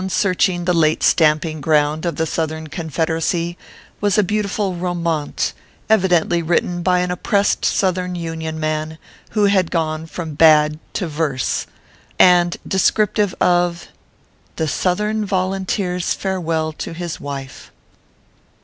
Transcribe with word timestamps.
searching 0.09 0.65
the 0.65 0.73
late 0.73 1.03
stamping 1.03 1.61
ground 1.61 2.07
of 2.07 2.15
the 2.15 2.25
Southern 2.25 2.65
Confederacy, 2.65 3.55
was 3.99 4.17
a 4.17 4.23
beautiful" 4.23 4.73
romaunt," 4.75 5.53
evidently 5.91 6.41
written 6.41 6.81
by 6.81 7.01
an 7.01 7.11
oppressed 7.11 7.63
Southern 7.63 8.15
Union 8.15 8.59
man, 8.59 8.97
who 9.37 9.45
had 9.45 9.69
gone 9.69 10.07
from 10.07 10.33
bad 10.33 10.79
to 10.93 11.07
verse, 11.07 11.67
and 12.17 12.57
descriptive 12.67 13.35
of 13.39 13.89
THE 14.55 14.67
SOUTHERN" 14.67 15.23
VOLUNTEER 15.23 15.97
S 15.97 16.15
FAREWELL 16.15 16.73
TO 16.73 16.93
HIS 16.93 17.19
WIFE. 17.19 17.71